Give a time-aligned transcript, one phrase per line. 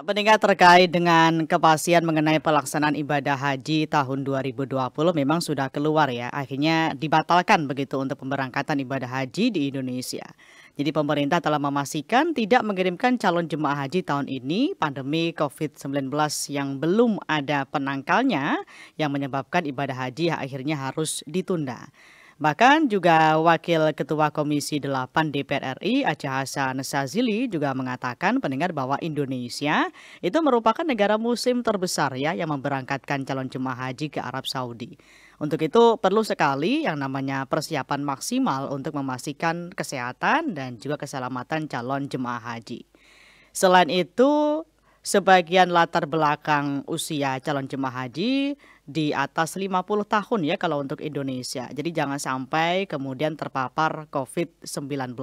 [0.00, 6.32] Pendengar terkait dengan kepastian mengenai pelaksanaan ibadah haji tahun 2020 memang sudah keluar ya.
[6.32, 10.24] Akhirnya dibatalkan begitu untuk pemberangkatan ibadah haji di Indonesia.
[10.80, 16.08] Jadi pemerintah telah memastikan tidak mengirimkan calon jemaah haji tahun ini pandemi COVID-19
[16.48, 18.56] yang belum ada penangkalnya
[18.96, 21.92] yang menyebabkan ibadah haji akhirnya harus ditunda.
[22.40, 28.96] Bahkan juga Wakil Ketua Komisi 8 DPR RI Aceh Hasan Sazili juga mengatakan pendengar bahwa
[29.04, 29.92] Indonesia
[30.24, 34.96] itu merupakan negara muslim terbesar ya yang memberangkatkan calon jemaah haji ke Arab Saudi.
[35.36, 42.08] Untuk itu perlu sekali yang namanya persiapan maksimal untuk memastikan kesehatan dan juga keselamatan calon
[42.08, 42.88] jemaah haji.
[43.52, 44.64] Selain itu,
[45.00, 48.54] sebagian latar belakang usia calon jemaah haji
[48.84, 49.70] di atas 50
[50.04, 51.68] tahun ya kalau untuk Indonesia.
[51.70, 55.16] Jadi jangan sampai kemudian terpapar COVID-19.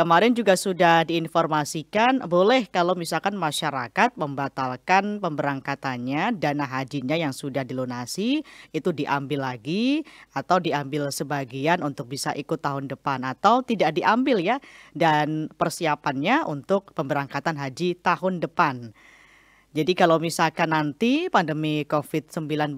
[0.00, 8.40] Kemarin juga sudah diinformasikan boleh kalau misalkan masyarakat membatalkan pemberangkatannya dana hajinya yang sudah dilunasi
[8.72, 10.00] itu diambil lagi
[10.32, 14.56] atau diambil sebagian untuk bisa ikut tahun depan atau tidak diambil ya
[14.96, 18.96] dan persiapannya untuk pemberangkatan haji tahun depan.
[19.76, 22.72] Jadi kalau misalkan nanti pandemi COVID-19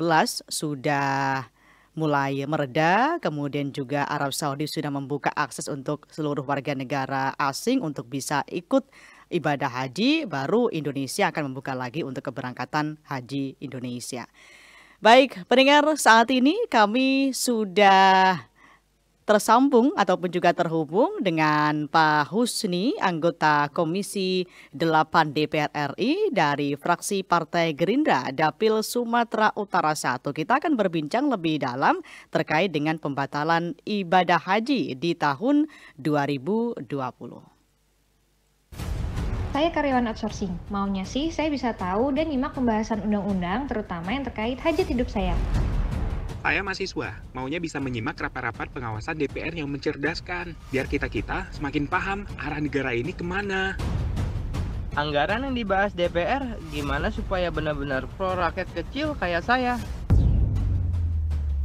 [0.50, 1.47] sudah
[1.93, 8.09] mulai mereda, kemudian juga Arab Saudi sudah membuka akses untuk seluruh warga negara asing untuk
[8.09, 8.89] bisa ikut
[9.33, 14.29] ibadah haji, baru Indonesia akan membuka lagi untuk keberangkatan haji Indonesia.
[15.03, 18.39] Baik, pendengar, saat ini kami sudah
[19.23, 27.75] tersambung ataupun juga terhubung dengan Pak Husni, anggota Komisi 8 DPR RI dari fraksi Partai
[27.75, 30.27] Gerindra Dapil Sumatera Utara 1.
[30.34, 32.03] Kita akan berbincang lebih dalam
[32.34, 35.70] terkait dengan pembatalan ibadah haji di tahun
[36.03, 36.83] 2020.
[39.53, 40.56] Saya karyawan outsourcing.
[40.73, 45.37] Maunya sih saya bisa tahu dan nyimak pembahasan undang-undang terutama yang terkait hajat hidup saya.
[46.43, 52.59] Saya mahasiswa, maunya bisa menyimak rapat-rapat pengawasan DPR yang mencerdaskan, biar kita-kita semakin paham arah
[52.59, 53.78] negara ini ke mana.
[54.99, 59.78] Anggaran yang dibahas DPR gimana supaya benar-benar pro rakyat kecil kayak saya?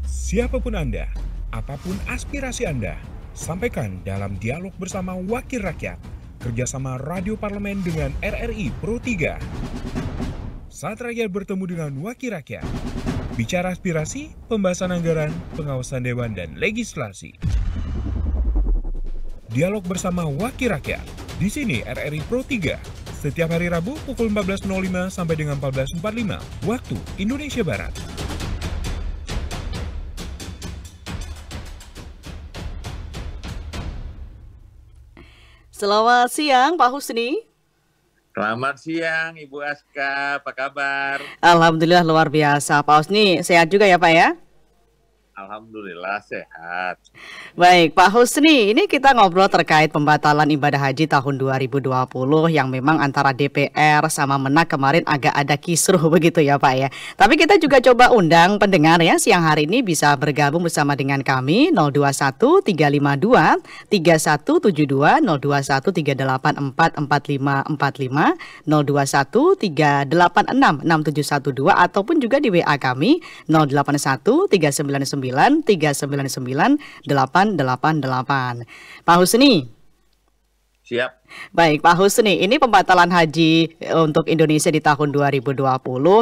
[0.06, 1.10] Siapa pun Anda,
[1.50, 3.02] apa pun aspirasi Anda,
[3.34, 5.98] sampaikan dalam dialog bersama Wakil Rakyat,
[6.38, 9.42] kerjasama Radio Parlemen dengan RRI Pro 3.
[10.70, 12.62] Saat rakyat bertemu dengan Wakil Rakyat,
[13.38, 17.38] Bicara aspirasi, pembahasan anggaran, pengawasan dewan, dan legislasi.
[19.54, 21.06] Dialog bersama Wakil Rakyat.
[21.38, 22.82] Di sini RRI Pro 3.
[23.14, 27.94] Setiap hari Rabu pukul 14.05 sampai dengan 14.45 waktu Indonesia Barat.
[35.70, 37.47] Selamat siang Pak Husni.
[38.38, 41.18] Selamat siang Ibu Aska, apa kabar?
[41.42, 42.86] Alhamdulillah luar biasa.
[42.86, 44.38] Pak Husni sehat juga ya Pak ya?
[45.38, 46.98] Alhamdulillah sehat.
[47.54, 51.94] Baik, Pak Husni, ini kita ngobrol terkait pembatalan ibadah haji tahun 2020
[52.50, 56.90] yang memang antara DPR sama Menak kemarin agak ada kisruh begitu ya Pak ya.
[57.14, 61.70] Tapi kita juga coba undang pendengar ya siang hari ini bisa bergabung bersama dengan kami
[61.70, 69.54] 021 352 3172 021 384 4545 021
[70.10, 76.78] 386 6712 ataupun juga di WA kami 081 399 399
[77.08, 78.64] 888.
[79.04, 79.78] Pak Husni.
[80.88, 81.12] Siap.
[81.52, 85.60] Baik, Pak Husni, ini pembatalan haji untuk Indonesia di tahun 2020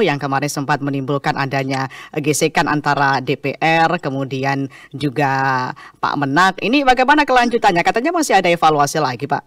[0.01, 1.85] yang kemarin sempat menimbulkan adanya
[2.17, 5.69] gesekan antara DPR, kemudian juga
[6.01, 6.57] Pak Menak.
[6.65, 7.85] Ini bagaimana kelanjutannya?
[7.85, 9.43] Katanya masih ada evaluasi lagi, Pak.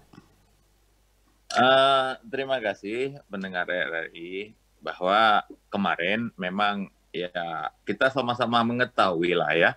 [1.51, 9.71] Uh, terima kasih pendengar RRI bahwa kemarin memang ya kita sama-sama mengetahui lah ya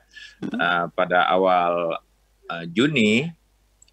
[0.52, 1.96] uh, pada awal
[2.52, 3.32] uh, Juni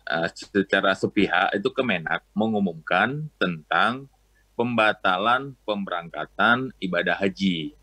[0.08, 4.10] uh, secara sepihak itu Kemenak mengumumkan tentang
[4.58, 7.78] pembatalan pemberangkatan ibadah haji.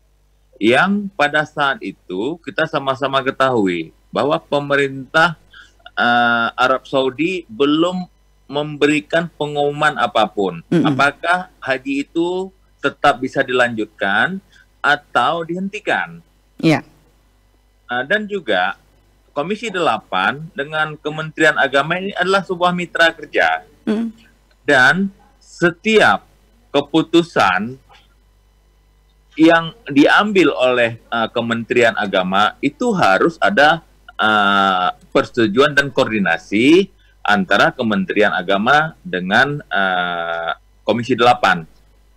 [0.60, 5.36] Yang pada saat itu kita sama-sama ketahui bahwa pemerintah
[5.96, 8.08] uh, Arab Saudi belum
[8.46, 10.60] memberikan pengumuman apa pun.
[10.68, 10.84] Mm -hmm.
[10.84, 14.38] apakah haji itu tetap bisa dilanjutkan
[14.86, 16.22] atau dihentikan.
[16.62, 16.86] Iya.
[17.90, 18.78] Uh, dan juga
[19.34, 23.66] Komisi 8 dengan Kementerian Agama ini adalah sebuah mitra kerja.
[23.84, 24.08] Mm.
[24.64, 26.24] Dan setiap
[26.72, 27.76] keputusan
[29.36, 33.84] yang diambil oleh uh, Kementerian Agama itu harus ada
[34.16, 36.88] uh, persetujuan dan koordinasi
[37.20, 41.75] antara Kementerian Agama dengan uh, Komisi 8.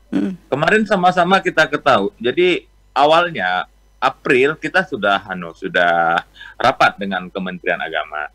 [0.09, 0.33] Hmm.
[0.49, 2.13] Kemarin sama-sama kita ketahui.
[2.17, 3.69] Jadi awalnya
[4.01, 6.25] April kita sudah anu sudah
[6.57, 8.31] rapat dengan Kementerian Agama.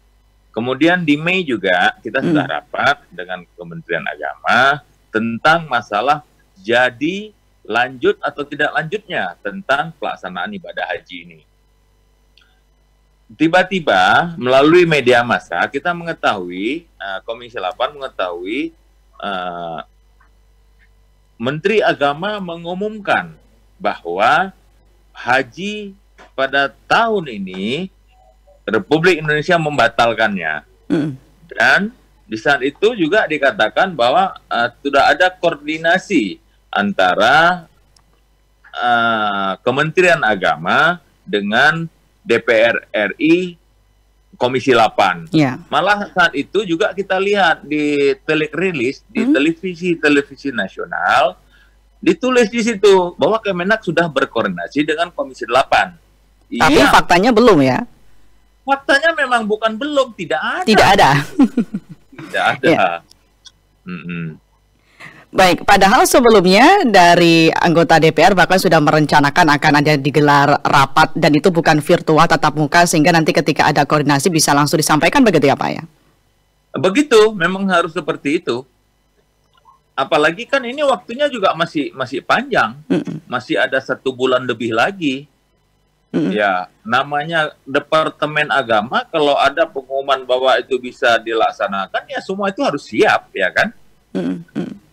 [0.54, 2.26] Kemudian di Mei juga kita hmm.
[2.30, 6.22] sudah rapat dengan Kementerian Agama tentang masalah
[6.62, 7.34] jadi
[7.64, 11.40] lanjut atau tidak lanjutnya tentang pelaksanaan ibadah haji ini.
[13.34, 18.76] Tiba-tiba melalui media massa kita mengetahui uh, Komisi 8 mengetahui
[19.16, 19.80] uh,
[21.44, 23.36] Menteri Agama mengumumkan
[23.76, 24.48] bahwa
[25.12, 25.92] haji
[26.32, 27.92] pada tahun ini
[28.64, 30.64] Republik Indonesia membatalkannya.
[30.88, 31.20] Mm.
[31.52, 31.92] Dan
[32.24, 36.40] di saat itu juga dikatakan bahwa uh, sudah ada koordinasi
[36.72, 37.68] antara
[38.72, 41.84] uh, Kementerian Agama dengan
[42.24, 43.60] DPR RI
[44.34, 45.30] Komisi 8.
[45.30, 45.62] Yeah.
[45.70, 49.32] Malah saat itu juga kita lihat di telerilis di mm.
[49.32, 51.38] televisi-televisi nasional
[52.04, 56.60] ditulis di situ bahwa Kemenak sudah berkoordinasi dengan Komisi 8.
[56.60, 56.92] Tapi iya.
[56.92, 57.80] faktanya belum ya?
[58.64, 60.64] Faktanya memang bukan belum, tidak ada.
[60.68, 61.10] Tidak ada.
[62.28, 62.68] tidak ada.
[62.68, 62.88] Ya.
[63.84, 64.24] Mm -mm.
[65.34, 71.50] Baik, padahal sebelumnya dari anggota DPR bahkan sudah merencanakan akan ada digelar rapat dan itu
[71.50, 75.70] bukan virtual tatap muka sehingga nanti ketika ada koordinasi bisa langsung disampaikan begitu ya Pak
[75.74, 75.82] ya?
[76.78, 78.62] Begitu, memang harus seperti itu
[79.94, 85.26] apalagi kan ini waktunya juga masih masih panjang, mm masih ada satu bulan lebih lagi.
[86.14, 92.62] Mm Ya, namanya Departemen Agama kalau ada pengumuman bahwa itu bisa dilaksanakan ya semua itu
[92.62, 93.74] harus siap ya kan.
[94.14, 94.83] mm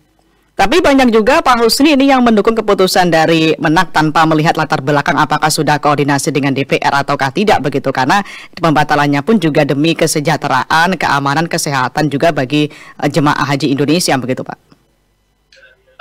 [0.52, 5.16] Tapi banyak juga Pak Husni ini yang mendukung keputusan dari Menak tanpa melihat latar belakang
[5.16, 8.20] apakah sudah koordinasi dengan DPR ataukah tidak begitu karena
[8.60, 12.68] pembatalannya pun juga demi kesejahteraan, keamanan, kesehatan juga bagi
[13.00, 14.72] uh, jemaah haji Indonesia begitu Pak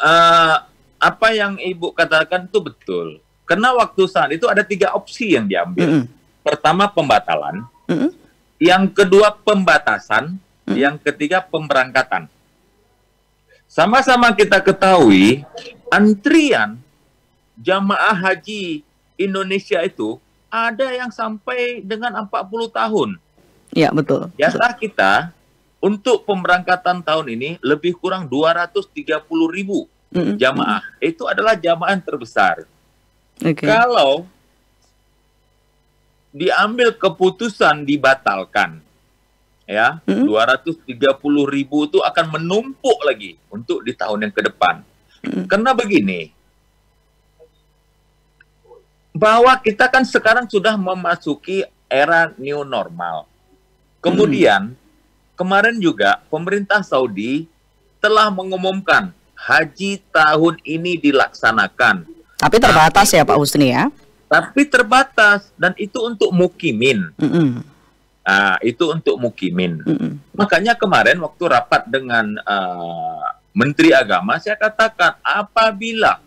[0.01, 0.55] uh,
[0.97, 3.07] apa yang ibu katakan itu betul.
[3.45, 5.87] Karena waktu saat itu ada tiga opsi yang diambil.
[5.87, 6.05] Mm -hmm.
[6.41, 8.09] Pertama pembatalan, mm -hmm.
[8.57, 10.75] yang kedua pembatasan, mm -hmm.
[10.77, 12.25] yang ketiga pemberangkatan.
[13.71, 15.47] Sama-sama kita ketahui
[15.87, 16.75] antrian
[17.55, 18.83] jamaah haji
[19.15, 20.19] Indonesia itu
[20.51, 23.09] ada yang sampai dengan 40 tahun.
[23.71, 24.27] Ya, betul.
[24.35, 25.31] Biasa kita
[25.79, 28.91] untuk pemberangkatan tahun ini lebih kurang 230
[29.47, 30.35] ribu mm-hmm.
[30.35, 30.83] jamaah.
[30.99, 32.67] Itu adalah jamaah yang terbesar.
[33.39, 33.71] Okay.
[33.71, 34.27] Kalau
[36.35, 38.83] diambil keputusan dibatalkan,
[39.71, 40.27] ya, mm-hmm.
[40.27, 44.83] 230 ribu itu akan menumpuk lagi untuk di tahun yang ke depan.
[45.23, 45.45] Mm-hmm.
[45.47, 46.21] Karena begini,
[49.15, 53.27] bahwa kita kan sekarang sudah memasuki era new normal.
[54.03, 54.75] Kemudian
[55.39, 57.45] kemarin juga pemerintah Saudi
[58.01, 62.07] telah mengumumkan haji tahun ini dilaksanakan.
[62.41, 63.85] Tapi terbatas tapi, ya Pak Husni ya?
[64.25, 67.13] Tapi terbatas dan itu untuk mukimin.
[67.19, 67.49] Mm -mm.
[68.21, 69.81] Nah, itu untuk mukimin.
[69.81, 70.11] Mm -mm.
[70.37, 76.21] Makanya kemarin waktu rapat dengan uh, Menteri Agama saya katakan apabila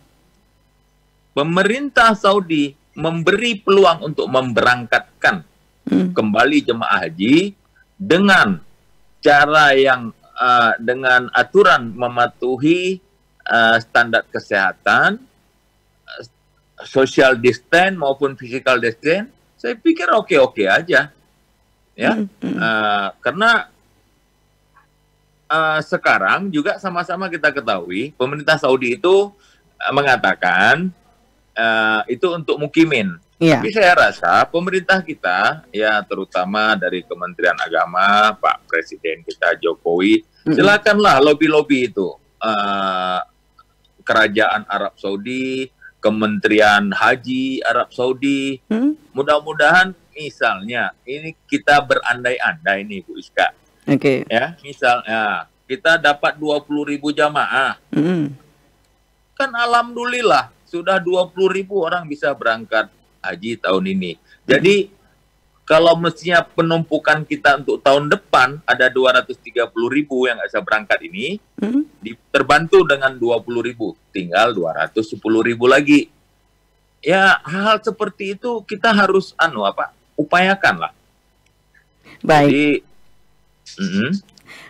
[1.32, 5.46] pemerintah Saudi memberi peluang untuk memberangkatkan
[5.86, 6.12] mm.
[6.12, 7.54] kembali jemaah haji
[7.94, 8.58] dengan
[9.22, 12.98] cara yang uh, dengan aturan mematuhi
[13.46, 15.22] uh, standar kesehatan,
[16.10, 16.24] uh,
[16.84, 21.08] social distance maupun physical distance, saya pikir oke-oke aja,
[21.94, 23.70] ya, uh, karena
[25.48, 29.30] uh, sekarang juga sama-sama kita ketahui pemerintah Saudi itu
[29.78, 30.90] uh, mengatakan
[31.54, 33.18] uh, itu untuk mukimin.
[33.42, 33.58] Yeah.
[33.58, 40.54] Tapi saya rasa pemerintah kita, ya terutama dari Kementerian Agama, Pak Presiden kita Jokowi, mm-hmm.
[40.54, 42.14] silakanlah lobby-lobby itu.
[42.38, 43.20] Uh,
[44.04, 53.18] Kerajaan Arab Saudi, Kementerian Haji Arab Saudi, mm mudah-mudahan misalnya ini kita berandai-andai nih Bu
[53.18, 53.52] Iska.
[53.84, 53.98] Oke.
[53.98, 54.18] Okay.
[54.30, 57.76] Ya, misalnya kita dapat 20 ribu jamaah.
[57.92, 58.32] Mm.
[59.34, 62.88] Kan alhamdulillah sudah 20 ribu orang bisa berangkat
[63.22, 64.12] haji tahun ini.
[64.46, 64.90] Jadi
[65.64, 71.40] kalau mestinya penumpukan kita untuk tahun depan ada 230 ribu yang nggak bisa berangkat ini,
[71.56, 72.04] hmm.
[72.28, 76.12] terbantu dengan 20 ribu, tinggal 210 ribu lagi.
[77.00, 80.92] Ya hal seperti itu kita harus anu apa upayakan lah.
[82.24, 82.48] Baik.
[82.48, 82.68] Jadi,
[83.78, 84.10] mm -hmm.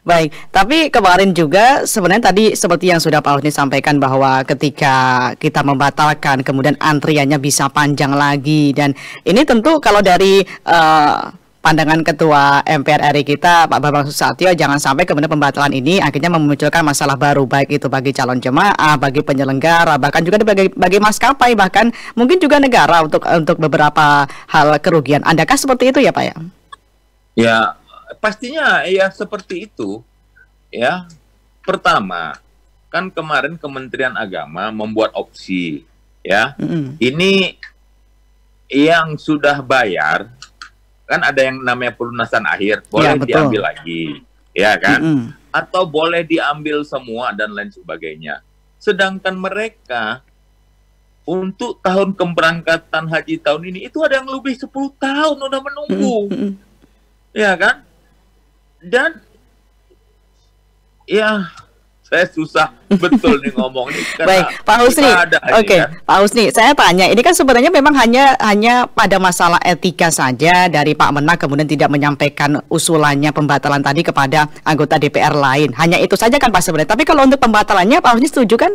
[0.05, 5.65] Baik, tapi kemarin juga sebenarnya tadi seperti yang sudah Pak Husni sampaikan bahwa ketika kita
[5.65, 8.93] membatalkan kemudian antriannya bisa panjang lagi dan
[9.25, 11.33] ini tentu kalau dari uh,
[11.65, 16.85] pandangan Ketua MPR RI kita Pak Bambang Susatyo jangan sampai kemudian pembatalan ini akhirnya memunculkan
[16.85, 21.89] masalah baru baik itu bagi calon jemaah, bagi penyelenggara, bahkan juga bagi bagi maskapai bahkan
[22.13, 25.25] mungkin juga negara untuk untuk beberapa hal kerugian.
[25.25, 26.37] Adakah seperti itu ya Pak ya?
[27.35, 27.57] Ya,
[28.21, 30.05] pastinya ya seperti itu.
[30.69, 31.09] Ya.
[31.65, 32.37] Pertama,
[32.93, 35.89] kan kemarin Kementerian Agama membuat opsi
[36.21, 36.53] ya.
[36.61, 36.85] Mm -hmm.
[37.01, 37.33] Ini
[38.69, 40.29] yang sudah bayar
[41.05, 45.01] kan ada yang namanya pelunasan akhir boleh ya, diambil lagi ya kan?
[45.03, 45.29] Mm -hmm.
[45.51, 48.41] atau boleh diambil semua dan lain sebagainya.
[48.79, 50.23] Sedangkan mereka
[51.25, 56.19] untuk tahun keberangkatan haji tahun ini itu ada yang lebih 10 tahun udah menunggu.
[56.31, 56.53] Mm -hmm.
[57.33, 57.77] ya kan?
[58.85, 59.11] Dan
[61.05, 61.49] ya
[62.15, 65.11] saya susah betul nih ngomong nih Baik, Pak Husni.
[65.11, 65.79] Oke, okay.
[65.83, 65.87] ya.
[66.07, 70.95] Pak Husni, saya tanya, ini kan sebenarnya memang hanya hanya pada masalah etika saja dari
[70.95, 75.75] Pak Menak kemudian tidak menyampaikan usulannya pembatalan tadi kepada anggota DPR lain.
[75.75, 76.95] Hanya itu saja kan Pak sebenarnya.
[76.95, 78.73] Tapi kalau untuk pembatalannya Pak Husni setuju kan?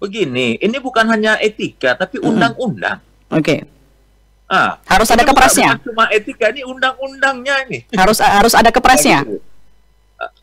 [0.00, 3.04] Begini, ini bukan hanya etika tapi undang-undang.
[3.28, 3.44] Oke.
[3.44, 3.60] Okay.
[4.46, 5.82] Ah, harus ada kepresnya.
[5.82, 7.82] Cuma etika ini undang-undangnya ini.
[7.92, 9.26] Harus harus ada kepresnya.
[9.26, 9.42] Gitu.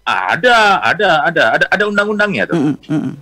[0.03, 2.57] Ada, ada, ada, ada, ada undang-undangnya tuh.
[2.59, 3.13] Mm -hmm.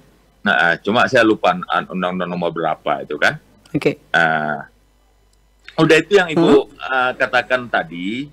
[0.41, 1.53] Nah, cuma saya lupa
[1.87, 3.37] undang-undang nomor berapa itu kan.
[3.71, 3.77] Oke.
[3.77, 3.95] Okay.
[4.11, 4.65] Uh,
[5.79, 6.75] udah itu yang ibu hmm?
[6.81, 8.27] uh, katakan tadi.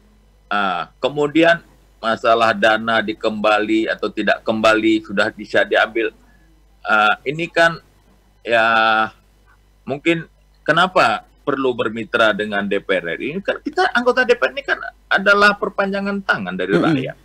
[0.49, 1.61] Uh, kemudian
[2.01, 6.11] masalah dana dikembali atau tidak kembali sudah bisa diambil.
[6.83, 7.77] Uh, ini kan
[8.41, 8.65] ya
[9.85, 10.25] mungkin
[10.65, 16.57] kenapa perlu bermitra dengan DPR ini kan kita anggota DPR ini kan adalah perpanjangan tangan
[16.57, 16.85] dari -hmm.
[16.85, 17.17] rakyat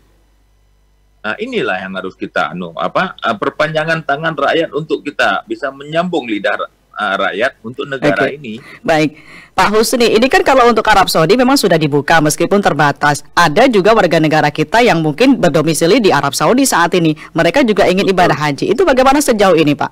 [1.23, 6.27] Nah, inilah yang harus kita anu apa uh, perpanjangan tangan rakyat untuk kita bisa menyambung
[6.27, 6.67] lidah
[6.99, 8.35] uh, rakyat untuk negara okay.
[8.35, 8.59] ini.
[8.83, 9.23] Baik,
[9.55, 13.23] Pak Husni, ini kan kalau untuk Arab Saudi memang sudah dibuka meskipun terbatas.
[13.31, 17.15] Ada juga warga negara kita yang mungkin berdomisili di Arab Saudi saat ini.
[17.31, 18.75] Mereka juga ingin ibadah haji.
[18.75, 19.91] Itu bagaimana sejauh ini, Pak?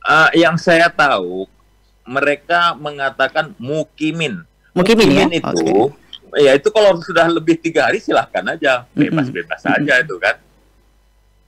[0.00, 1.44] Uh, yang saya tahu,
[2.08, 4.48] mereka mengatakan mukimin.
[4.72, 5.44] Mukimin, mukimin ya?
[5.44, 6.05] itu okay
[6.36, 9.76] ya itu kalau sudah lebih tiga hari silahkan aja bebas-bebas mm -hmm.
[9.80, 10.36] saja itu kan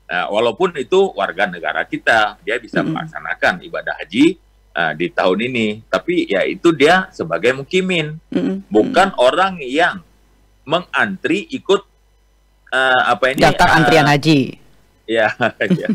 [0.09, 2.92] nah, walaupun itu warga negara kita dia bisa mm -hmm.
[2.97, 4.40] melaksanakan ibadah haji
[4.73, 8.57] uh, di tahun ini tapi ya itu dia sebagai mukimin mm -hmm.
[8.73, 10.00] bukan orang yang
[10.64, 11.85] mengantri ikut
[12.73, 14.57] uh, apa ini daftar uh, antrian haji
[15.09, 15.33] ya,
[15.64, 15.88] ya.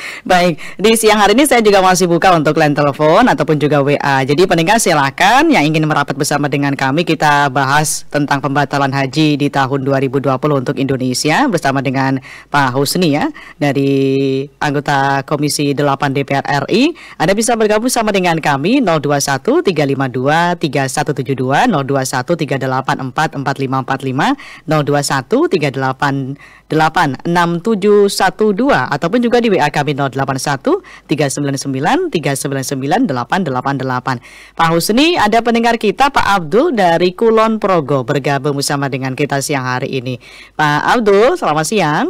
[0.30, 4.24] Baik, di siang hari ini saya juga masih buka untuk line telepon ataupun juga WA.
[4.24, 9.48] Jadi pendengar silakan yang ingin merapat bersama dengan kami kita bahas tentang pembatalan haji di
[9.48, 16.94] tahun 2020 untuk Indonesia bersama dengan Pak Husni ya dari anggota Komisi 8 DPR RI.
[17.20, 24.36] Anda bisa bergabung sama dengan kami 021 352 3172 021 384 4545
[24.68, 34.56] 021 388 8712 ataupun juga di WA kami 081 399 399 888.
[34.56, 39.66] Pak Husni, ada pendengar kita Pak Abdul dari Kulon Progo bergabung bersama dengan kita siang
[39.66, 40.18] hari ini.
[40.54, 42.06] Pak Abdul, selamat siang.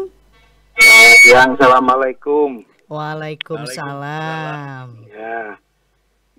[0.77, 2.65] Selamat siang, Assalamualaikum.
[2.91, 4.87] Waalaikumsalam.
[5.15, 5.61] Ya,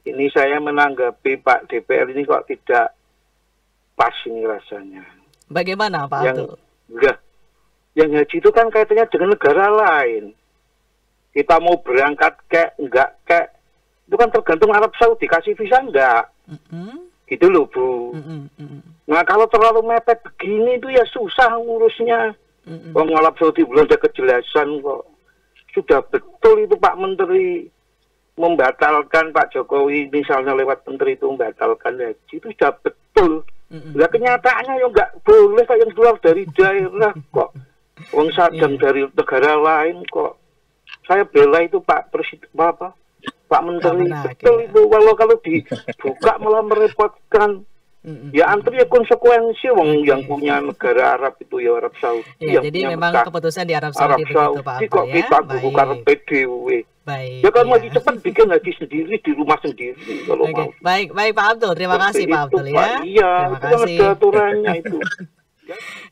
[0.04, 2.92] ini saya menanggapi Pak DPR ini kok tidak
[3.96, 5.06] pas ini rasanya.
[5.48, 6.60] Bagaimana Pak yang, Abdul?
[6.92, 7.18] Enggak,
[7.96, 10.32] yang haji itu kan kaitannya dengan negara lain
[11.32, 13.56] kita mau berangkat kayak enggak kayak
[14.12, 17.08] itu kan tergantung Arab Saudi kasih visa enggak mm-hmm.
[17.32, 19.08] gitu loh bu mm-hmm.
[19.08, 22.36] nah kalau terlalu mepet begini itu ya susah ngurusnya
[22.68, 22.92] mm-hmm.
[22.92, 25.08] Wong Arab Saudi belum ada kejelasan kok
[25.72, 27.72] sudah betul itu Pak Menteri
[28.36, 33.96] membatalkan Pak Jokowi misalnya lewat Menteri itu membatalkan haji itu sudah betul mm-hmm.
[33.96, 37.56] Nah kenyataannya ya enggak boleh kayak yang keluar dari daerah kok
[38.12, 38.82] Wong sadang yeah.
[38.82, 40.41] dari negara lain kok
[41.12, 42.96] saya bela itu Pak Presiden apa
[43.51, 44.72] Pak Menteri betul ya.
[44.72, 47.68] itu kalau kalau dibuka malah merepotkan
[48.34, 50.10] Ya antri ya konsekuensi wong okay.
[50.10, 52.25] yang punya negara Arab itu ya Arab Saudi.
[52.41, 55.13] Ya, jadi memang keputusan di Arab Saudi, Arab Saudi Pak kok ya?
[55.22, 56.82] kita buka PDW.
[57.06, 57.46] Baik.
[57.46, 57.72] Ya kan ya.
[57.77, 60.65] lagi cepat bikin lagi sendiri di rumah sendiri kalau okay.
[60.65, 60.70] mau.
[60.82, 61.74] Baik, baik Pak Abdul.
[61.77, 62.74] Terima Seperti kasih Pak Abdul ya.
[63.06, 63.94] Iya, Terima itu kasih.
[63.94, 64.98] ada aturannya itu.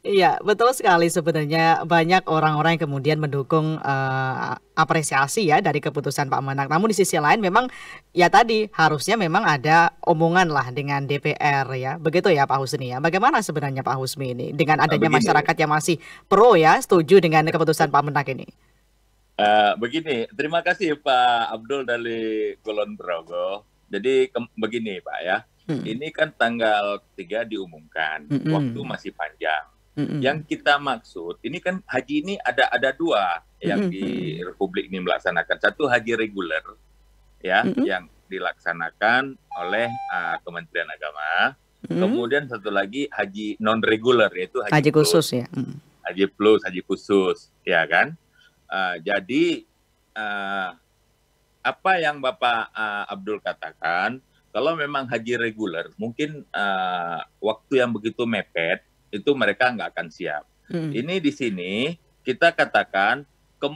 [0.06, 6.42] Iya, betul sekali sebenarnya banyak orang-orang yang kemudian mendukung uh, apresiasi ya dari keputusan Pak
[6.46, 6.68] Menak.
[6.72, 7.68] Namun di sisi lain memang
[8.14, 11.98] ya tadi harusnya memang ada omongan lah dengan DPR ya.
[11.98, 13.02] Begitu ya Pak Husni ya.
[13.02, 15.96] Bagaimana sebenarnya Pak Husni ini dengan adanya begini, masyarakat yang masih
[16.30, 18.48] pro ya, setuju dengan keputusan Pak Menak ini?
[19.40, 23.66] Uh, begini, terima kasih Pak Abdul dari Kulon Progo.
[23.90, 25.86] Jadi begini Pak ya Hmm.
[25.86, 28.50] Ini kan tanggal 3 diumumkan, hmm.
[28.50, 29.70] waktu masih panjang.
[29.94, 30.18] Hmm.
[30.18, 33.92] Yang kita maksud, ini kan haji ini ada ada dua yang hmm.
[33.94, 34.06] di
[34.42, 35.62] Republik ini melaksanakan.
[35.62, 36.66] Satu haji reguler,
[37.44, 37.86] ya, hmm.
[37.86, 41.54] yang dilaksanakan oleh uh, Kementerian Agama.
[41.86, 42.00] Hmm.
[42.02, 45.46] Kemudian satu lagi haji non reguler yaitu haji, haji khusus ya.
[45.52, 45.78] Hmm.
[46.08, 48.18] Haji plus, haji khusus, ya kan.
[48.66, 49.68] Uh, jadi
[50.16, 50.74] uh,
[51.60, 58.26] apa yang Bapak uh, Abdul katakan, kalau memang haji reguler, mungkin uh, waktu yang begitu
[58.26, 58.82] mepet
[59.14, 60.46] itu mereka nggak akan siap.
[60.70, 60.90] Hmm.
[60.94, 61.74] Ini di sini
[62.26, 63.26] kita katakan
[63.62, 63.68] ke,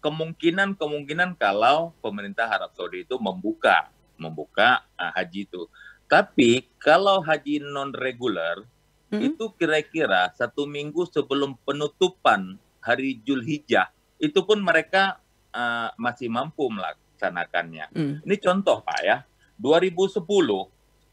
[0.00, 5.68] kemungkinan kemungkinan kalau pemerintah Arab Saudi itu membuka membuka uh, haji itu.
[6.08, 8.64] Tapi kalau haji non reguler
[9.12, 9.20] hmm.
[9.20, 15.20] itu kira-kira satu minggu sebelum penutupan hari Julhijjah itu pun mereka
[15.52, 17.86] uh, masih mampu melaksanakannya.
[17.92, 18.14] Hmm.
[18.24, 19.16] Ini contoh Pak ya,
[19.56, 20.20] 2010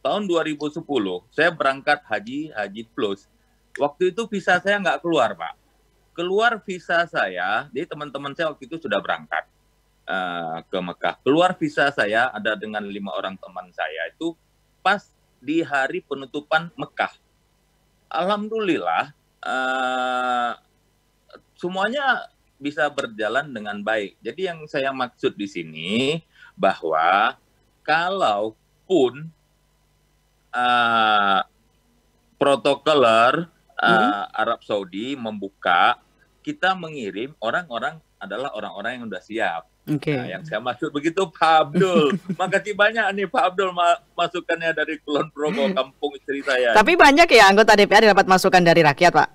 [0.03, 0.83] tahun 2010
[1.31, 3.25] saya berangkat haji haji plus.
[3.79, 5.55] Waktu itu visa saya nggak keluar Pak.
[6.13, 9.49] Keluar visa saya, jadi teman-teman saya waktu itu sudah berangkat
[10.05, 11.17] uh, ke Mekah.
[11.25, 14.37] Keluar visa saya ada dengan lima orang teman saya itu
[14.85, 15.01] pas
[15.41, 17.17] di hari penutupan Mekah.
[18.13, 19.09] Alhamdulillah
[19.41, 20.53] uh,
[21.57, 22.29] semuanya
[22.61, 24.21] bisa berjalan dengan baik.
[24.23, 26.21] Jadi yang saya maksud di sini
[26.53, 27.35] bahwa
[27.83, 29.29] kalaupun
[30.55, 31.41] uh,
[32.39, 33.47] protokoler
[33.77, 34.11] uh, hmm.
[34.35, 35.99] Arab Saudi membuka,
[36.43, 39.63] kita mengirim orang-orang adalah orang-orang yang sudah siap.
[39.83, 40.15] Okay.
[40.15, 42.15] Nah, yang saya maksud begitu Pak Abdul.
[42.39, 46.71] Makasih banyak nih Pak Abdul ma masukannya dari Kulon Progo kampung istri saya.
[46.71, 49.29] Tapi banyak ya anggota DPR dapat masukan dari rakyat Pak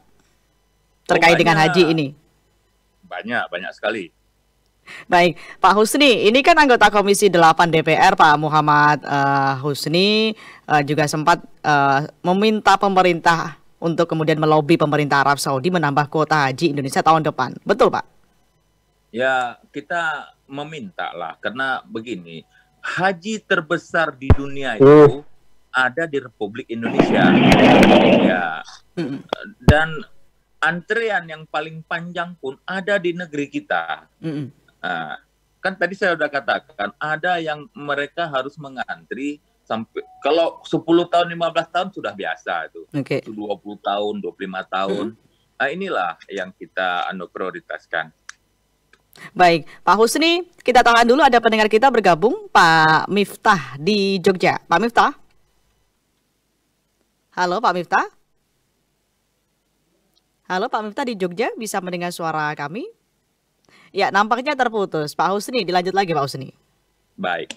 [1.04, 2.06] terkait oh, dengan haji ini.
[3.04, 4.12] Banyak, banyak sekali.
[5.06, 10.34] Baik, Pak Husni, ini kan anggota Komisi 8 DPR Pak Muhammad uh, Husni
[10.68, 16.74] uh, juga sempat uh, meminta pemerintah untuk kemudian melobi pemerintah Arab Saudi menambah kuota haji
[16.74, 17.54] Indonesia tahun depan.
[17.62, 18.04] Betul, Pak?
[19.14, 22.44] Ya, kita meminta lah karena begini,
[22.82, 25.24] haji terbesar di dunia itu
[25.72, 27.24] ada di Republik Indonesia.
[28.18, 28.60] Ya.
[29.62, 30.02] Dan
[30.58, 34.10] antrean yang paling panjang pun ada di negeri kita.
[34.18, 34.50] Mm.
[34.78, 35.18] Nah,
[35.58, 40.80] kan tadi saya sudah katakan ada yang mereka harus mengantri sampai kalau 10
[41.12, 42.82] tahun 15 tahun sudah biasa itu.
[43.04, 43.20] Okay.
[43.26, 43.36] 20
[43.84, 45.06] tahun, 25 tahun.
[45.12, 45.56] Mm -hmm.
[45.58, 48.14] Nah, inilah yang kita anu prioritaskan.
[49.34, 54.62] Baik, Pak Husni, kita tahan dulu ada pendengar kita bergabung, Pak Miftah di Jogja.
[54.62, 55.12] Pak Miftah?
[57.34, 58.06] Halo, Pak Miftah?
[60.48, 62.88] Halo Pak Miftah di Jogja, bisa mendengar suara kami?
[63.92, 65.16] Ya, nampaknya terputus.
[65.16, 66.52] Pak Husni, dilanjut lagi Pak Husni.
[67.16, 67.56] Baik.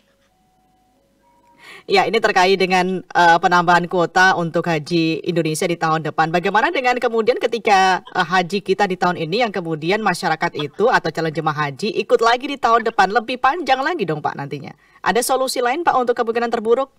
[1.89, 6.29] Ya, ini terkait dengan uh, penambahan kuota untuk haji Indonesia di tahun depan.
[6.29, 11.09] Bagaimana dengan kemudian ketika uh, haji kita di tahun ini yang kemudian masyarakat itu atau
[11.09, 14.73] calon jemaah haji ikut lagi di tahun depan lebih panjang lagi dong Pak nantinya.
[15.01, 16.93] Ada solusi lain Pak untuk kemungkinan terburuk?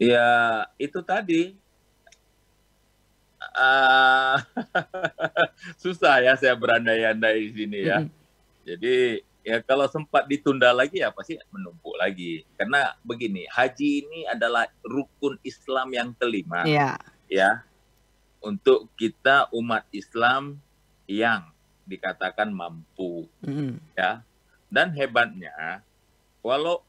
[0.00, 1.54] Ya, itu tadi
[3.52, 4.36] uh,
[5.82, 8.02] susah ya saya berandai-andai di sini ya.
[8.02, 8.20] Mm-hmm.
[8.62, 8.96] Jadi
[9.42, 12.42] ya kalau sempat ditunda lagi ya pasti menumpuk lagi.
[12.56, 16.64] Karena begini, haji ini adalah rukun Islam yang kelima.
[16.66, 16.98] Yeah.
[17.30, 17.64] Ya.
[18.42, 20.58] Untuk kita umat Islam
[21.06, 21.46] yang
[21.86, 23.30] dikatakan mampu.
[23.46, 23.72] Mm-hmm.
[23.94, 24.26] Ya.
[24.72, 25.84] Dan hebatnya
[26.42, 26.82] walau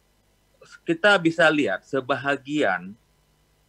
[0.84, 2.98] kita bisa lihat sebahagian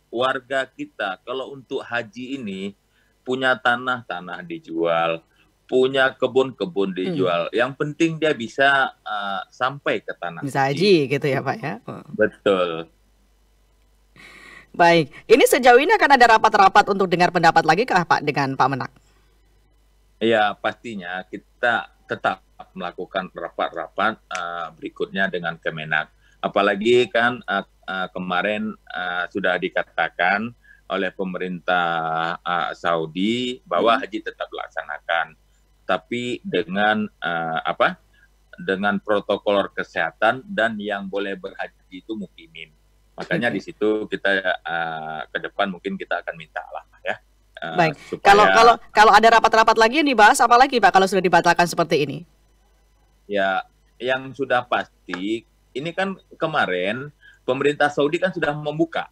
[0.09, 2.73] warga kita kalau untuk haji ini
[3.25, 5.25] punya tanah tanah dijual
[5.65, 7.49] punya kebun-kebun dijual.
[7.49, 7.57] Hmm.
[7.57, 10.45] Yang penting dia bisa uh, sampai ke tanah.
[10.45, 11.75] Bisa haji gitu ya Pak ya.
[12.13, 12.93] Betul.
[14.75, 18.69] Baik, ini sejauh ini akan ada rapat-rapat untuk dengar pendapat lagi kah Pak dengan Pak
[18.69, 18.93] Menak?
[20.19, 22.43] Iya pastinya kita tetap
[22.75, 26.11] melakukan rapat-rapat uh, berikutnya dengan Kemenak.
[26.43, 30.53] Apalagi kan uh, uh, kemarin uh, sudah dikatakan
[30.89, 34.01] oleh pemerintah uh, Saudi bahwa hmm.
[34.05, 35.27] haji tetap dilaksanakan,
[35.89, 37.97] tapi dengan uh, apa?
[38.55, 42.71] Dengan protokol kesehatan dan yang boleh berhaji itu mukimin.
[43.15, 44.31] Makanya di situ kita
[44.63, 47.17] uh, ke depan mungkin kita akan minta lah ya.
[47.63, 47.95] Uh, Baik.
[48.11, 48.27] Supaya...
[48.27, 52.07] Kalau kalau kalau ada rapat-rapat lagi yang dibahas apa lagi Pak kalau sudah dibatalkan seperti
[52.07, 52.19] ini?
[53.25, 53.65] Ya,
[53.99, 57.09] yang sudah pasti ini kan kemarin
[57.43, 59.11] pemerintah Saudi kan sudah membuka.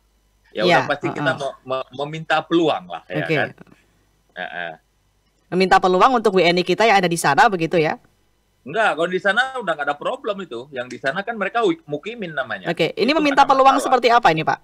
[0.52, 1.32] Ya, ya udah pasti uh, kita
[1.64, 3.36] mau meminta peluang lah ya okay.
[3.40, 3.48] kan.
[4.32, 4.72] Uh, uh.
[5.52, 8.00] Meminta peluang untuk WNI kita yang ada di sana begitu ya?
[8.62, 10.70] Enggak, kalau di sana udah nggak ada problem itu.
[10.70, 12.70] Yang di sana kan mereka mukimin namanya.
[12.70, 13.00] Oke, okay.
[13.00, 13.84] ini itu meminta peluang masalah.
[13.90, 14.58] seperti apa ini Pak?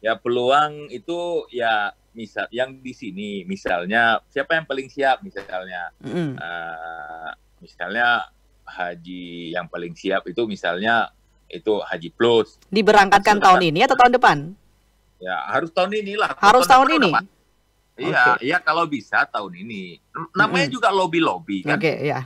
[0.00, 6.34] Ya peluang itu ya misal yang di sini misalnya siapa yang paling siap misalnya Mm-mm.
[6.34, 7.30] eh,
[7.62, 8.26] misalnya
[8.66, 11.14] haji yang paling siap itu misalnya
[11.50, 14.36] itu haji plus Diberangkatkan tahun ini atau tahun depan?
[15.20, 17.06] Ya harus tahun inilah Harus tahun depan ini.
[17.06, 17.24] udah, Pak.
[18.00, 20.00] Iya, iya kalau bisa tahun ini.
[20.32, 20.74] Namanya Mm-mm.
[20.74, 21.76] juga lobby-lobby kan.
[21.76, 22.24] Oke, ya.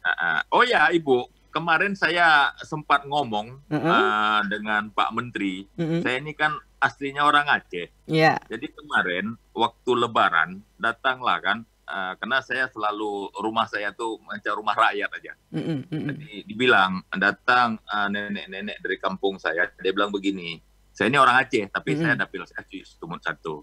[0.00, 0.38] Ah, ah.
[0.48, 3.84] Oh ya, Ibu, kemarin saya sempat ngomong Mm-mm.
[3.84, 5.68] ah, dengan Pak Menteri.
[5.76, 6.00] Mm-mm.
[6.00, 7.92] Saya ini kan aslinya orang Aceh.
[8.08, 8.40] Iya.
[8.48, 14.72] Jadi kemarin waktu Lebaran datanglah kan, ah, karena saya selalu rumah saya tuh macam rumah
[14.72, 15.32] rakyat aja.
[15.52, 16.06] Mm-mm, mm-mm.
[16.16, 20.64] Jadi dibilang datang ah, nenek-nenek dari kampung saya, dia bilang begini.
[20.98, 22.02] Saya ini orang Aceh, tapi Mm-mm.
[22.02, 23.62] saya dapil saya Sumut satu.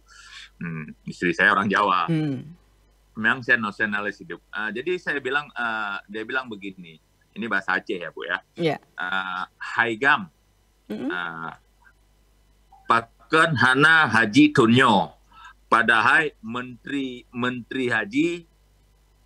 [0.56, 2.48] Hmm, istri saya orang Jawa Mm.
[3.20, 4.40] memang saya nasionalis hidup.
[4.56, 6.96] Ah, jadi saya bilang, ah, dia bilang begini,
[7.36, 8.40] ini bahasa Aceh ya bu ya.
[8.56, 8.78] Iya.
[8.96, 10.32] Ah, Haigam,
[10.88, 11.12] Mm-mm.
[11.12, 11.60] ah,
[12.88, 15.12] paken hana haji tunyo,
[15.68, 18.28] padahal menteri menteri haji,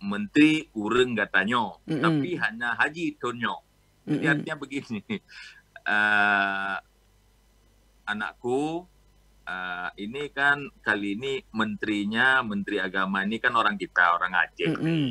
[0.02, 2.02] menteri ureng gatanyo, Mm-mm.
[2.02, 3.54] tapi hanya haji tunyo.
[4.02, 4.32] Jadi Mm-mm.
[4.34, 4.98] artinya begini,
[5.94, 6.82] ah,
[8.10, 8.84] anakku,
[9.46, 14.70] ah, ini kan kali ini menterinya, menteri agama ini kan orang kita, orang Aceh.
[14.74, 15.06] Mm-mm.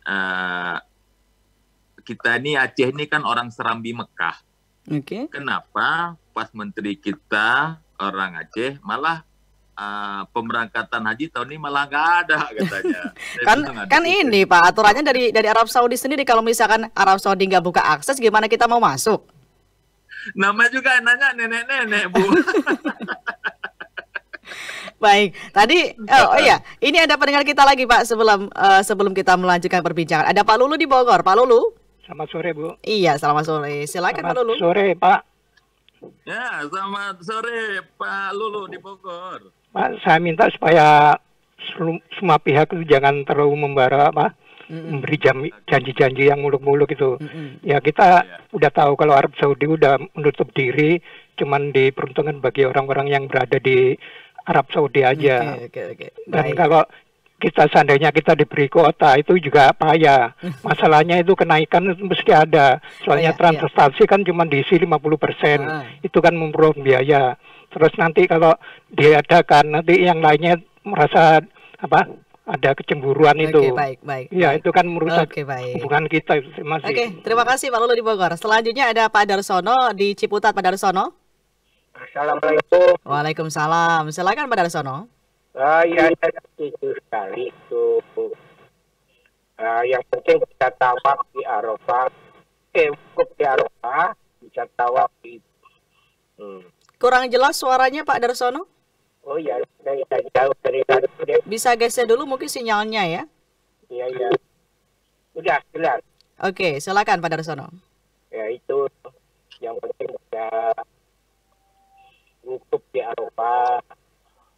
[0.00, 0.78] Eh,
[2.00, 4.36] kita ini Aceh ini kan orang Serambi Mekah.
[4.90, 5.28] Oke.
[5.28, 9.22] Kenapa pas menteri kita orang Aceh malah
[9.76, 13.02] eh, pemberangkatan haji tahun ini malah nggak ada katanya.
[13.46, 17.48] Kan kan "Aduh, ini Pak aturannya dari dari Arab Saudi sendiri kalau misalkan Arab Saudi
[17.48, 19.39] nggak buka akses gimana kita mau masuk?
[20.36, 22.22] Nama juga nanya nenek-nenek bu.
[25.00, 29.32] Baik, tadi oh, oh iya, ini ada pendengar kita lagi Pak sebelum eh, sebelum kita
[29.40, 30.28] melanjutkan perbincangan.
[30.28, 31.24] Ada Pak Lulu di Bogor.
[31.24, 31.72] Pak Lulu?
[32.04, 32.76] Selamat sore, Bu.
[32.84, 33.88] Iya, selamat sore.
[33.88, 34.52] Silakan Pak Selamat Lulu.
[34.60, 35.20] sore, Pak.
[36.24, 39.40] ya selamat sore Pak Lulu di Bogor.
[39.72, 41.16] Pak, saya minta supaya
[42.18, 44.36] semua pihak itu jangan terlalu membara apa
[44.70, 44.90] Mm-mm.
[44.94, 47.18] memberi jam- janji-janji yang muluk-muluk itu.
[47.18, 47.58] Mm-mm.
[47.60, 48.36] Ya kita Iya.
[48.50, 51.02] udah tahu kalau Arab Saudi udah menutup diri
[51.34, 53.98] cuman diperuntukkan bagi orang-orang yang berada di
[54.42, 55.58] Arab Saudi aja.
[55.58, 56.06] Oke, oke, oke.
[56.24, 56.56] Dan Baik.
[56.56, 56.82] kalau
[57.36, 60.36] kita seandainya kita diberi kuota itu juga payah.
[60.62, 62.76] Masalahnya itu kenaikan itu mesti ada.
[62.76, 63.38] Iya, Soalnya iya.
[63.38, 64.86] transportasi kan cuma diisi 50%.
[65.58, 65.82] Ah.
[65.98, 67.34] Itu kan memperoleh biaya.
[67.68, 68.52] Terus nanti kalau
[68.90, 71.40] diadakan nanti yang lainnya merasa
[71.76, 72.04] apa?
[72.50, 73.62] Ada kecemburuan itu.
[73.62, 74.26] Oke, baik, baik.
[74.34, 74.66] Ya, baik.
[74.66, 75.78] itu kan merusak Oke, baik.
[75.78, 76.90] hubungan kita itu masih.
[76.90, 78.34] Oke, terima kasih Pak Lulu di Bogor.
[78.34, 81.14] Selanjutnya ada Pak Darsono di Ciputat, Pak Darsono.
[81.94, 82.98] Assalamualaikum.
[83.06, 84.10] Waalaikumsalam.
[84.10, 85.06] Silakan Pak Darsono.
[85.54, 87.86] Ah, ya, saya setuju sekali itu.
[89.54, 92.10] Ah, yang penting bisa tawaf di Arafah.
[92.74, 95.38] Eh, wukuf di Arafah, bisa tawaf di...
[96.34, 96.66] Hmm.
[96.98, 98.66] Kurang jelas suaranya Pak Darsono.
[99.24, 100.80] Oh iya, saya saya jauh dari
[101.28, 101.40] deh.
[101.44, 103.22] Bisa geser dulu mungkin sinyalnya ya.
[103.92, 104.28] Iya, iya.
[105.36, 106.00] Udah, jelas.
[106.40, 107.68] Oke, silakan Pak Darsono.
[108.32, 108.88] Ya, itu
[109.60, 110.46] yang penting bisa
[112.40, 113.84] wukuf di Arafah,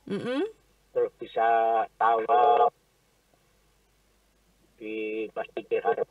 [0.06, 0.46] Mm-mm.
[0.94, 1.48] terus bisa
[1.98, 2.70] tawaf
[4.78, 6.06] di Masjidil Haram.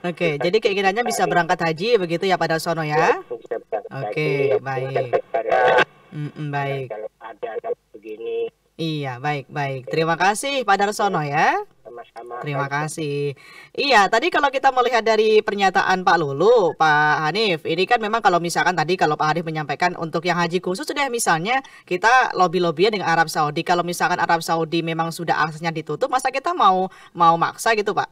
[0.00, 3.20] Oke, jadi keinginannya bisa berangkat haji begitu ya Pak Darsono ya.
[3.24, 5.88] Berangkat Oke, yang baik.
[6.10, 6.90] Mm-mm, baik.
[6.90, 9.92] Kalau ada anak begini, Iya, baik, baik.
[9.92, 11.52] Terima kasih Pak Darsono ya.
[11.84, 12.40] sama-sama.
[12.40, 13.36] Terima kasih.
[13.76, 18.40] Iya, tadi kalau kita melihat dari pernyataan Pak Lulu, Pak Hanif, ini kan memang kalau
[18.40, 23.12] misalkan tadi kalau Pak Hanif menyampaikan untuk yang haji khusus sudah misalnya kita lobby-lobbyan dengan
[23.12, 23.60] Arab Saudi.
[23.68, 28.08] Kalau misalkan Arab Saudi memang sudah aksesnya ditutup, masa kita mau mau maksa gitu, Pak?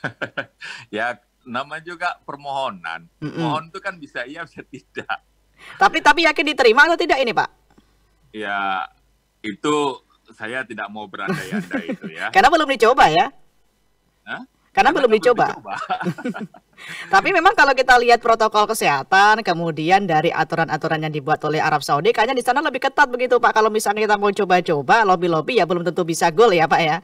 [0.88, 3.04] Ya nama juga permohonan.
[3.20, 3.36] Mm-mm.
[3.36, 5.20] Mohon itu kan bisa iya bisa tidak.
[5.80, 7.50] Tapi tapi yakin diterima atau tidak ini, Pak?
[8.34, 8.88] Ya
[9.44, 10.00] itu
[10.32, 12.30] saya tidak mau berandai-andai itu ya.
[12.34, 13.26] Karena belum dicoba ya.
[14.24, 14.42] Hah?
[14.74, 15.54] Karena belum dicoba.
[17.14, 22.10] Tapi memang kalau kita lihat protokol kesehatan, kemudian dari aturan-aturan yang dibuat oleh Arab Saudi,
[22.10, 23.54] kayaknya di sana lebih ketat begitu Pak.
[23.54, 26.96] Kalau misalnya kita mau coba-coba, lobby-lobby ya belum tentu bisa gol ya Pak ya.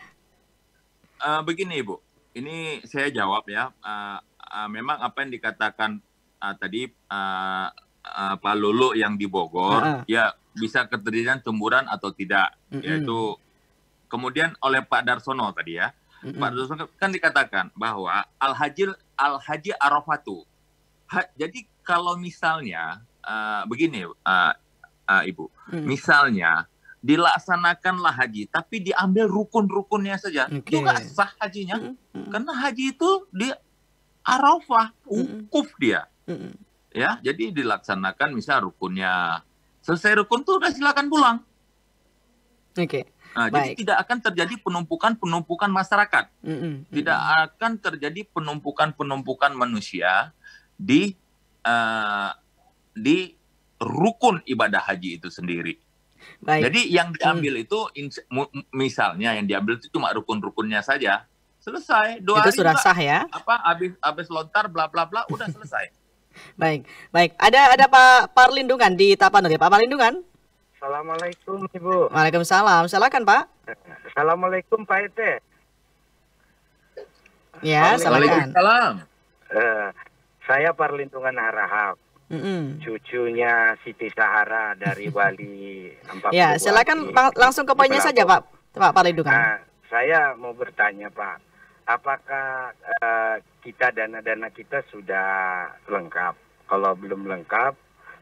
[1.23, 1.95] Eh, begini Ibu,
[2.35, 3.71] ini saya jawab ya.
[3.71, 6.03] Eh, eh, memang apa yang dikatakan
[6.43, 7.69] eh, tadi eh,
[8.11, 10.03] eh, Pak Lulu yang di Bogor, Heeh.
[10.11, 12.83] ya bisa keterjadian cemburan atau tidak, Mm-mm.
[12.83, 13.39] yaitu
[14.07, 15.95] kemudian oleh Pak Darsono tadi ya.
[16.21, 16.37] Mm-mm.
[16.37, 20.43] Pak Darsono kan dikatakan bahwa al haji al haji arafatu.
[21.07, 24.53] Ha- jadi kalau misalnya eh, begini eh,
[25.07, 25.87] eh, Ibu, Mm.
[25.87, 26.67] misalnya
[27.01, 30.69] dilaksanakanlah haji tapi diambil rukun-rukunnya saja Oke.
[30.69, 31.97] itu nggak sah hajinya Mm-mm.
[32.13, 32.29] Mm-mm.
[32.29, 33.49] karena haji itu di
[34.21, 36.53] Arafah wukuf dia Mm-mm.
[36.91, 39.43] Ya jadi dilaksanakan misal rukunnya
[39.81, 41.37] Selesai rukun tuh udah silakan pulang.
[42.77, 43.09] Oke.
[43.33, 46.25] Nah, jadi tidak akan terjadi penumpukan-penumpukan masyarakat.
[46.45, 47.45] Mm-mm, Tidak mm-mm.
[47.49, 50.37] akan terjadi penumpukan-penumpukan manusia
[50.77, 51.17] di
[51.65, 52.31] eh,
[52.93, 53.33] di
[53.81, 55.81] rukun ibadah haji itu sendiri.
[56.45, 56.69] Baik.
[56.69, 61.25] Jadi yang diambil itu ins- mu- misalnya yang diambil itu cuma rukun-rukunnya saja.
[61.65, 62.21] Selesai.
[62.21, 63.25] Dua Itu hari sudah sah ya.
[63.33, 65.89] apa habis habis lontar bla bla bla udah selesai.
[66.55, 66.81] Baik.
[67.11, 67.31] Baik.
[67.37, 69.55] Ada ada Pak Parlindungan di Tapanuli.
[69.55, 70.21] Pak Parlindungan.
[70.75, 72.09] Assalamualaikum Ibu.
[72.09, 72.87] Waalaikumsalam.
[72.87, 73.43] Silakan Pak.
[74.07, 75.33] Assalamualaikum Pak Ete.
[77.61, 78.25] Ya, silakan.
[78.49, 78.93] Waalaikumsalam.
[79.51, 79.89] Eh,
[80.43, 81.99] saya Perlindungan Harahap,
[82.29, 82.81] Mm-mm.
[82.81, 85.91] cucunya Siti Sahara dari Bali.
[86.07, 88.41] 40 Ya, silakan lang- langsung ke poinnya saja Pak.
[88.71, 89.35] Pak Parlindungan.
[89.35, 91.43] Nah, saya mau bertanya Pak,
[91.95, 95.29] apakah eh, kita dana-dana kita sudah
[95.91, 96.35] lengkap?
[96.71, 97.75] Kalau belum lengkap,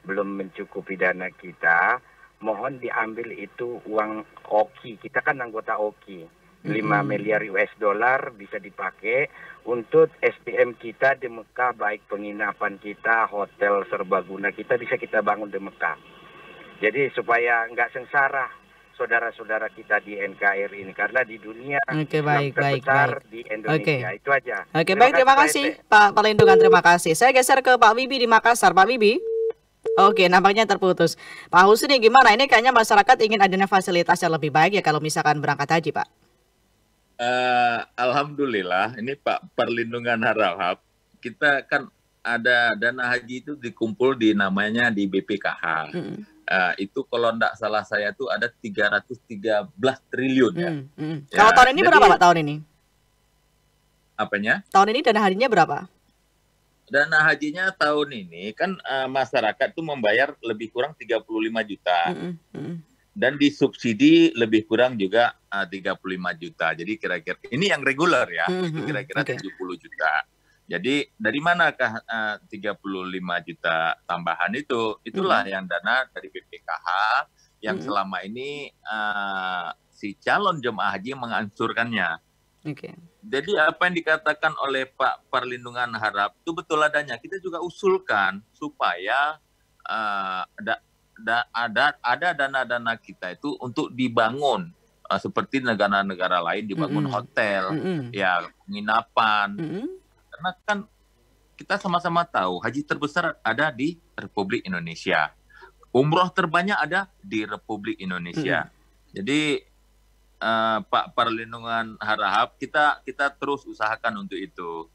[0.09, 2.01] belum mencukupi dana kita,
[2.41, 4.97] mohon diambil itu uang OKI.
[4.97, 6.39] Kita kan anggota OKI.
[6.59, 7.07] 5 Mm-mm.
[7.07, 9.31] miliar US dollar bisa dipakai
[9.71, 15.61] untuk SDM kita di Mekah, baik penginapan kita, hotel serbaguna kita bisa kita bangun di
[15.63, 15.95] Mekah.
[16.83, 18.51] Jadi supaya nggak sengsara
[18.99, 23.31] saudara-saudara kita di NKRI ini karena di dunia Oke, yang baik, baik, terbesar baik.
[23.31, 24.57] di Indonesia itu aja.
[24.75, 27.15] Oke, baik terima kasih Pak Parlindungan, terima kasih.
[27.15, 28.75] Saya geser ke Pak Wibi di Makassar.
[28.75, 29.23] Pak Wibi.
[29.99, 31.15] Oke, nampaknya terputus.
[31.51, 32.35] Pak Husni gimana?
[32.35, 36.09] Ini kayaknya masyarakat ingin adanya fasilitas yang lebih baik ya kalau misalkan berangkat haji, Pak.
[37.19, 40.79] Eh, Alhamdulillah, ini Pak Perlindungan Harahap,
[41.19, 41.91] kita kan
[42.23, 45.65] ada dana haji itu dikumpul di namanya di BPKH.
[45.95, 49.69] Mm, Eh, itu kalau enggak salah saya tuh ada 313
[50.09, 50.71] triliun ya.
[50.73, 51.17] mm, mm.
[51.29, 52.19] Ya, Kalau tahun ini jadi- berapa, Pak?
[52.19, 52.57] Tahun ini?
[54.17, 54.55] Apanya?
[54.67, 55.79] Tahun ini dana hajinya berapa?
[56.89, 61.21] Dana hajinya tahun ini kan eh, masyarakat tuh membayar lebih kurang 35
[61.63, 62.75] juta Mm, mm.
[63.13, 66.01] dan disubsidi lebih kurang juga eh, 35
[66.35, 66.73] juta.
[66.73, 69.35] Jadi kira-kira ini yang reguler ya, Mm, itu mm, kira-kira oke.
[69.37, 70.13] 70 juta.
[70.69, 72.77] Jadi dari manakah eh, 35
[73.43, 75.01] juta tambahan itu?
[75.01, 76.89] Itulah yang dana dari BPKH
[77.59, 77.85] yang Mm.
[77.85, 82.21] selama ini eh, si calon jemaah haji mengansurkannya.
[82.65, 82.93] Oke.
[83.19, 87.17] Jadi apa yang dikatakan oleh Pak Perlindungan Harap itu betul adanya.
[87.17, 89.41] Kita juga usulkan supaya
[89.83, 90.75] eh, ada
[91.19, 94.69] da- ada ada dana-dana kita itu untuk dibangun
[95.09, 97.17] eh, seperti negara-negara lain dibangun Mm-mm.
[97.17, 99.49] hotel, Mm, ya penginapan.
[99.57, 99.89] mm, mm.
[100.39, 100.79] Karena kan
[101.59, 105.35] kita sama-sama tahu haji terbesar ada di Republik Indonesia.
[105.91, 108.71] Umroh terbanyak ada di Republik Indonesia.
[109.11, 109.59] Jadi
[110.39, 114.87] eh, Pak Perlindungan Harahap kita kita terus usahakan untuk itu.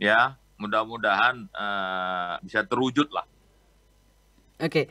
[0.00, 3.28] Ya, mudah-mudahan eh, bisa terwujud lah.
[4.56, 4.88] Oke.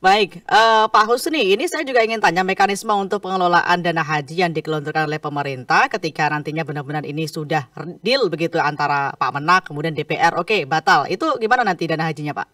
[0.00, 4.48] Baik, eh, Pak Husni, ini saya juga ingin tanya mekanisme untuk pengelolaan dana haji yang
[4.48, 7.68] digelontorkan oleh pemerintah ketika nantinya benar-benar ini sudah
[8.00, 10.40] deal begitu antara Pak Menak kemudian DPR.
[10.40, 11.04] Oke, batal.
[11.04, 12.48] Itu gimana nanti dana hajinya, Pak?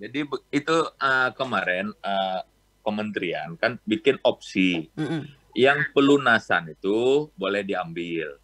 [0.00, 2.40] Jadi itu eh, kemarin eh,
[2.80, 5.28] kementerian kan bikin opsi Mm-mm.
[5.52, 8.40] yang pelunasan itu boleh diambil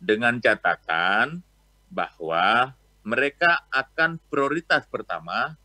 [0.00, 1.44] dengan catatan
[1.92, 2.72] bahwa
[3.04, 5.60] mereka akan prioritas pertama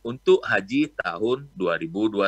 [0.00, 2.20] untuk haji tahun 2021.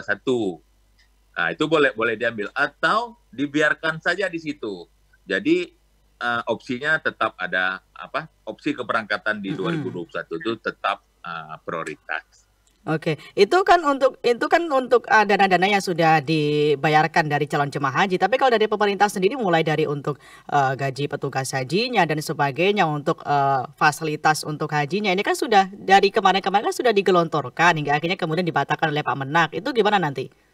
[1.33, 4.85] Nah, itu boleh boleh diambil atau dibiarkan saja di situ.
[5.25, 5.73] Jadi
[6.21, 8.29] eh, opsinya tetap ada apa?
[8.45, 9.89] Opsi keberangkatan di Mm-mm.
[9.89, 12.42] 2021 itu tetap eh, prioritas.
[12.83, 18.03] Oke, itu kan untuk itu kan untuk uh, dana-dana yang sudah dibayarkan dari calon jemaah
[18.03, 18.19] haji.
[18.19, 20.19] Tapi kalau dari pemerintah sendiri mulai dari untuk
[20.51, 26.11] uh, gaji petugas hajinya dan sebagainya untuk uh, fasilitas untuk hajinya ini kan sudah dari
[26.11, 29.49] kemarin-kemarin kan sudah digelontorkan hingga akhirnya kemudian dibatalkan oleh Pak Menak.
[29.55, 30.51] Itu gimana nanti?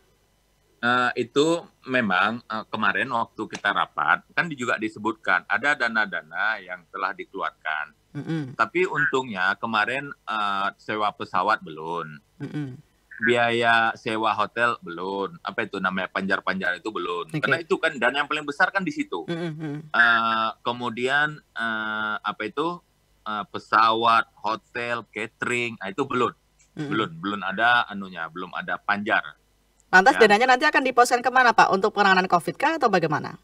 [0.78, 1.58] Eh, itu
[1.90, 8.07] memang eh, kemarin waktu kita rapat kan juga disebutkan ada dana-dana yang telah dikeluarkan.
[8.08, 12.68] Mm-mm, Tapi untungnya kemarin eh, sewa pesawat belum, mm-mm.
[13.20, 17.28] biaya sewa hotel belum, apa itu namanya panjar-panjar itu belum.
[17.28, 17.44] Oke.
[17.44, 19.28] Karena itu kan dana yang paling besar kan di situ.
[19.28, 19.92] Mm.
[19.92, 22.80] Eh, kemudian eh, apa itu
[23.28, 26.32] eh, pesawat, hotel, catering, ah, itu belum,
[26.80, 26.88] Mm-mm.
[26.88, 29.36] belum, belum ada anunya, belum ada panjar.
[29.88, 30.28] Lantas Ya.
[30.28, 31.72] dananya nanti akan diposkan ke mana Pak?
[31.72, 33.40] Untuk penanganan COVID kah atau bagaimana?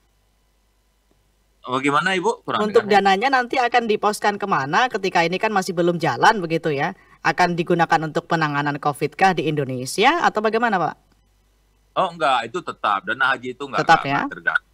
[1.65, 2.45] Bagaimana Ibu?
[2.45, 6.69] Kurang Untuk dananya nanti akan diposkan ke mana ketika ini kan masih belum jalan begitu
[6.69, 6.93] ya?
[7.25, 10.95] Akan digunakan untuk penanganan COVID kah di Indonesia atau bagaimana Pak?
[11.97, 14.21] Oh enggak, itu tetap dana haji itu enggak, Tetap enggak, ya?
[14.21, 14.73] enggak terganggu.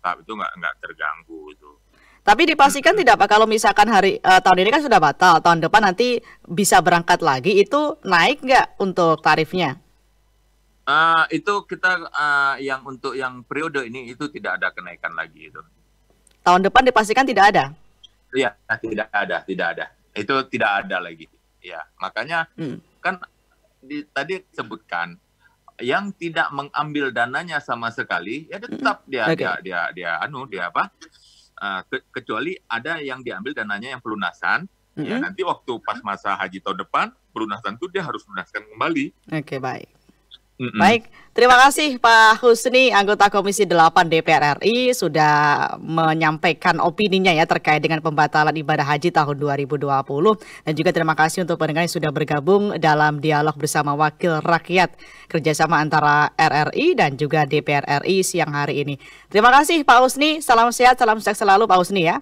[0.00, 1.70] Tetap itu enggak enggak terganggu itu.
[2.20, 5.92] Tapi dipastikan tidak Pak kalau misalkan hari eh, tahun ini kan sudah batal, tahun depan
[5.92, 9.76] nanti bisa berangkat lagi itu naik nggak untuk tarifnya?
[10.88, 15.60] Uh, itu kita uh, yang untuk yang periode ini itu tidak ada kenaikan lagi itu.
[16.40, 17.64] Tahun depan dipastikan tidak ada.
[18.32, 19.84] Iya, tidak ada, tidak ada.
[20.14, 21.26] Itu tidak ada lagi.
[21.60, 22.80] Ya, makanya hmm.
[23.04, 23.20] kan
[23.84, 25.16] di, tadi sebutkan
[25.80, 29.40] yang tidak mengambil dananya sama sekali ya tetap dia okay.
[29.40, 30.92] dia dia dia anu dia apa?
[31.60, 35.08] Uh, ke, kecuali ada yang diambil dananya yang pelunasan mm -hmm.
[35.08, 39.12] ya nanti waktu pas masa haji tahun depan pelunasan itu dia harus lunaskan kembali.
[39.32, 39.88] Oke, okay, baik.
[40.60, 40.76] Mm-mm.
[40.76, 47.80] Baik, terima kasih Pak Husni, anggota Komisi 8 DPR RI sudah menyampaikan opininya ya terkait
[47.80, 49.88] dengan pembatalan ibadah haji tahun 2020
[50.68, 55.00] dan juga terima kasih untuk pendengar yang sudah bergabung dalam dialog bersama Wakil Rakyat
[55.32, 59.00] kerjasama antara RRI dan juga DPR RI siang hari ini.
[59.32, 62.20] Terima kasih Pak Husni, salam sehat, salam sukses selalu Pak Husni ya.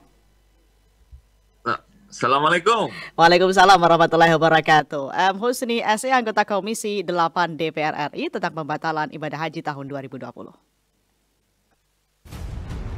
[2.09, 2.89] Assalamualaikum.
[3.21, 5.13] Waalaikumsalam warahmatullahi wabarakatuh.
[5.13, 5.37] M.
[5.45, 10.25] Husni SE anggota Komisi 8 DPR RI tentang pembatalan ibadah haji tahun 2020.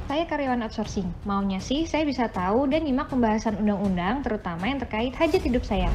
[0.06, 1.10] Saya karyawan outsourcing.
[1.26, 5.90] Maunya sih saya bisa tahu dan nyimak pembahasan undang-undang terutama yang terkait hajat hidup saya.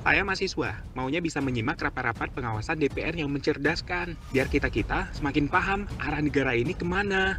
[0.00, 6.24] Saya mahasiswa, maunya bisa menyimak rapat-rapat pengawasan DPR yang mencerdaskan, biar kita-kita semakin paham arah
[6.24, 7.36] negara ini ke mana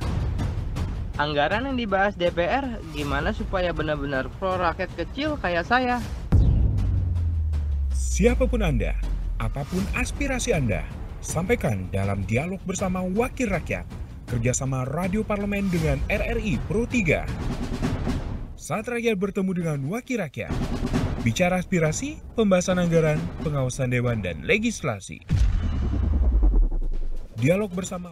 [1.18, 5.98] anggaran yang dibahas DPR gimana supaya benar-benar pro rakyat kecil kayak saya.
[7.92, 8.98] Siapa pun Anda,
[9.42, 10.86] apa pun aspirasi Anda,
[11.22, 13.86] sampaikan dalam dialog bersama Wakil Rakyat,
[14.30, 17.26] kerjasama Radio Parlemen dengan RRI Pro 3.
[18.58, 20.54] Saat rakyat bertemu dengan Wakil Rakyat,
[21.26, 25.22] bicara aspirasi, pembahasan anggaran, pengawasan dewan, dan legislasi.
[27.38, 28.06] Dialog bersama